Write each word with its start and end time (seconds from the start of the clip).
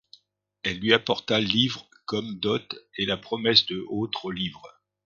Elle 0.63 0.79
lui 0.79 0.93
apporta 0.95 1.39
livres 1.39 1.87
comme 2.07 2.39
dot 2.39 2.75
et 2.97 3.05
la 3.05 3.17
promesse 3.17 3.67
de 3.67 3.85
autres 3.87 4.31
livres. 4.31 4.81